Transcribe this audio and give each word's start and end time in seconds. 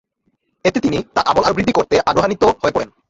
এতে 0.65 0.79
তিনি 0.79 0.97
তাঁর 1.15 1.25
আমল 1.27 1.43
আরো 1.43 1.55
বৃদ্ধি 1.57 1.73
করতে 1.73 1.95
আগ্রহান্বিত 2.09 2.43
হয়ে 2.61 2.75
পড়েন। 2.75 2.89